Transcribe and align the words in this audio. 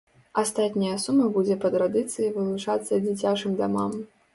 Астатняя 0.43 0.95
сума 1.03 1.27
будзе 1.37 1.59
па 1.67 1.73
традыцыі 1.77 2.33
вылучацца 2.41 3.05
дзіцячым 3.09 3.51
дамам. 3.63 4.01